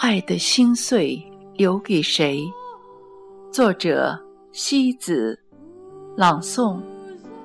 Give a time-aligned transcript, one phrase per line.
[0.00, 1.20] 爱的心碎
[1.54, 2.48] 留给谁？
[3.50, 4.16] 作者：
[4.52, 5.36] 西子，
[6.16, 6.80] 朗诵：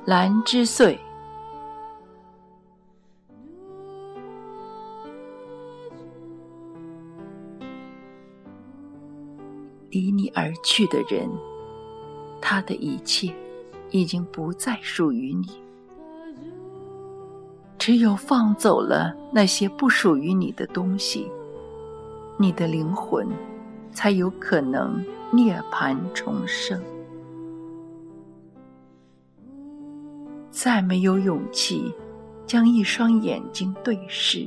[0.05, 0.95] 兰之岁。
[9.89, 11.27] 离你而去的人，
[12.39, 13.33] 他的一切
[13.89, 15.59] 已经不再属于你。
[17.79, 21.27] 只有放走了那些不属于你的东西，
[22.43, 23.25] 你的灵魂
[23.93, 26.77] 才有可能涅槃重生。
[30.51, 31.95] 再没有勇气
[32.45, 34.45] 将一双眼睛对视，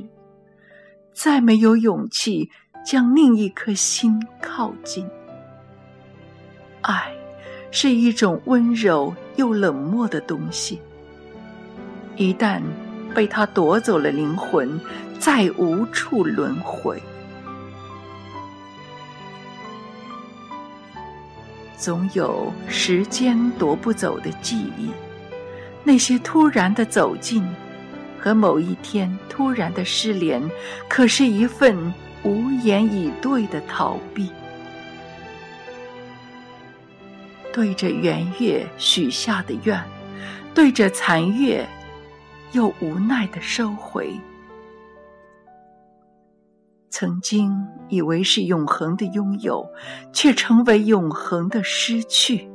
[1.11, 2.51] 再没有勇气
[2.85, 5.03] 将另一颗心靠近。
[6.83, 7.11] 爱
[7.71, 10.79] 是一种温柔又冷漠的东西，
[12.15, 12.61] 一旦。
[13.15, 14.79] 被他夺走了灵魂，
[15.17, 17.01] 再无处轮回。
[21.77, 24.89] 总有时间夺不走的记忆，
[25.83, 27.47] 那些突然的走近，
[28.19, 30.41] 和某一天突然的失联，
[30.89, 34.31] 可是一份无言以对的逃避。
[37.53, 39.81] 对着圆月许下的愿，
[40.53, 41.65] 对着残月。
[42.53, 44.17] 又无奈的收回。
[46.99, 49.69] 曾经以为是永恒的拥有，
[50.11, 52.49] 却成为永恒的失去。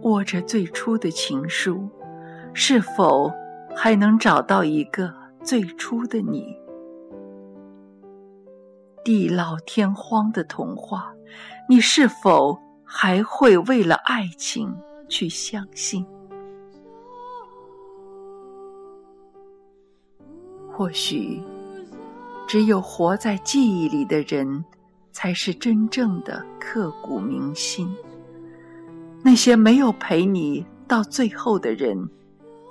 [0.00, 1.88] 握着最初的情书，
[2.52, 3.32] 是否
[3.76, 6.56] 还能找到一个最初的你？
[9.04, 11.14] 地老天荒的童话，
[11.68, 14.74] 你是否还会为了爱情
[15.08, 16.04] 去相信？
[20.74, 21.40] 或许，
[22.46, 24.64] 只有活在记忆里的人，
[25.10, 27.94] 才是真正的刻骨铭心。
[29.22, 32.08] 那些没有陪你到最后的人，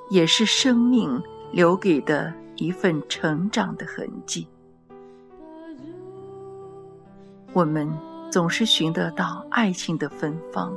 [0.09, 4.47] 也是生命留给的一份成长的痕迹。
[7.53, 7.89] 我们
[8.29, 10.73] 总是寻得到爱情的芬芳，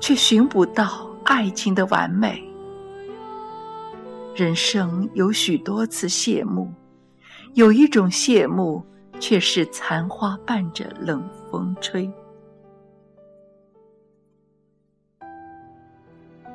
[0.00, 2.42] 却寻不到爱情的完美。
[4.34, 6.72] 人生有许多次谢幕，
[7.54, 8.84] 有一种谢幕
[9.18, 12.10] 却是残花伴着冷风吹。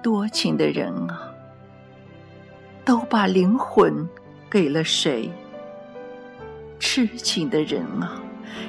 [0.01, 1.29] 多情的人啊，
[2.85, 4.07] 都把灵魂
[4.49, 5.29] 给了谁？
[6.79, 8.21] 痴情的人啊，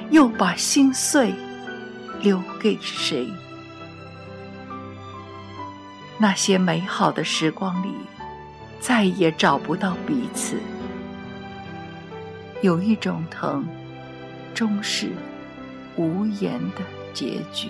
[0.09, 1.33] 又把心碎
[2.21, 3.27] 留给谁？
[6.19, 7.93] 那些美好的时光里。
[8.79, 10.55] 再也找不到彼此，
[12.61, 13.67] 有一种疼，
[14.55, 15.11] 终是
[15.95, 16.81] 无言的
[17.13, 17.69] 结局。